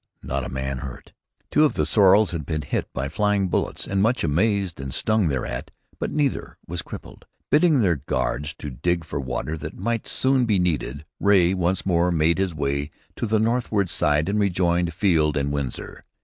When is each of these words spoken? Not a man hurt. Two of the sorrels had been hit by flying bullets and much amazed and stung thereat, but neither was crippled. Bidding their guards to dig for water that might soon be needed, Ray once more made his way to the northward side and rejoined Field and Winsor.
Not 0.23 0.43
a 0.43 0.49
man 0.49 0.79
hurt. 0.79 1.13
Two 1.51 1.63
of 1.63 1.75
the 1.75 1.85
sorrels 1.85 2.31
had 2.31 2.43
been 2.43 2.63
hit 2.63 2.91
by 2.91 3.07
flying 3.07 3.49
bullets 3.49 3.85
and 3.85 4.01
much 4.01 4.23
amazed 4.23 4.79
and 4.81 4.91
stung 4.91 5.27
thereat, 5.27 5.69
but 5.99 6.09
neither 6.09 6.57
was 6.65 6.81
crippled. 6.81 7.27
Bidding 7.51 7.81
their 7.81 7.97
guards 7.97 8.55
to 8.55 8.71
dig 8.71 9.03
for 9.03 9.19
water 9.19 9.55
that 9.57 9.77
might 9.77 10.07
soon 10.07 10.45
be 10.45 10.57
needed, 10.57 11.05
Ray 11.19 11.53
once 11.53 11.85
more 11.85 12.11
made 12.11 12.39
his 12.39 12.55
way 12.55 12.89
to 13.15 13.27
the 13.27 13.37
northward 13.37 13.91
side 13.91 14.27
and 14.27 14.39
rejoined 14.39 14.91
Field 14.95 15.37
and 15.37 15.51
Winsor. 15.51 16.03